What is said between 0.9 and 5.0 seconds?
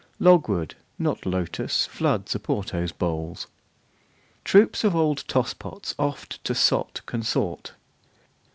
not lotos, floods Oporto's bowls. Troops of